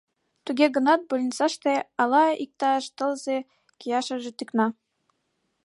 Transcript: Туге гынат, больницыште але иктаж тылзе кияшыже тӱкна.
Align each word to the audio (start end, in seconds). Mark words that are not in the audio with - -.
Туге 0.45 0.67
гынат, 0.75 1.01
больницыште 1.09 1.73
але 2.01 2.23
иктаж 2.43 2.83
тылзе 2.97 3.37
кияшыже 3.79 4.31
тӱкна. 4.37 4.67